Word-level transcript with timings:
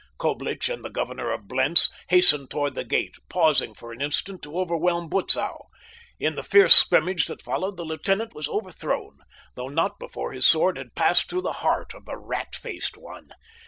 Coblich 0.17 0.67
and 0.67 0.83
the 0.83 0.89
governor 0.89 1.29
of 1.31 1.47
Blentz 1.47 1.87
hastened 2.09 2.49
toward 2.49 2.73
the 2.73 2.83
gate, 2.83 3.17
pausing 3.29 3.75
for 3.75 3.91
an 3.91 4.01
instant 4.01 4.41
to 4.41 4.57
overwhelm 4.59 5.09
Butzow. 5.11 5.67
In 6.19 6.33
the 6.33 6.41
fierce 6.41 6.73
scrimmage 6.73 7.25
that 7.27 7.43
followed 7.43 7.77
the 7.77 7.85
lieutenant 7.85 8.33
was 8.33 8.47
overthrown, 8.47 9.19
though 9.53 9.69
not 9.69 9.99
before 9.99 10.31
his 10.33 10.47
sword 10.47 10.75
had 10.77 10.95
passed 10.95 11.29
through 11.29 11.43
the 11.43 11.53
heart 11.61 11.93
of 11.93 12.05
the 12.05 12.17
rat 12.17 12.55
faced 12.55 12.97
one. 12.97 13.29